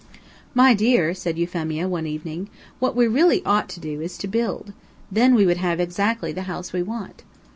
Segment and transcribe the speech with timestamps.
[0.55, 4.73] "My dear," said Euphemia, one evening, "what we really ought to do is to build.
[5.11, 7.21] Then we would have exactly the house we want."